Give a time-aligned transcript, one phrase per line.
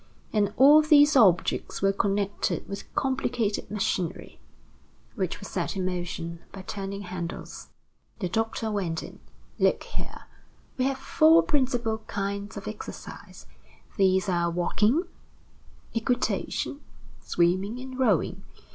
[0.33, 4.39] And all these objects were connected with complicated machinery,
[5.13, 7.67] which was set in motion by turning handles.
[8.17, 9.19] The doctor went on:
[9.59, 10.23] "Look here.
[10.75, 13.45] We have four principal kinds of exercise.
[13.95, 15.03] These are walking,
[15.93, 16.81] equitation,
[17.21, 18.41] swimming, and rowing.